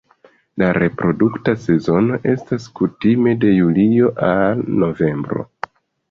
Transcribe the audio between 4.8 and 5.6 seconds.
novembro.